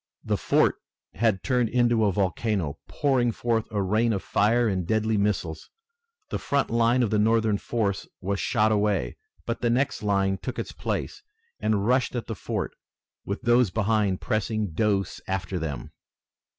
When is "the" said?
0.23-0.35, 6.31-6.39, 7.11-7.19, 9.61-9.69, 12.25-12.33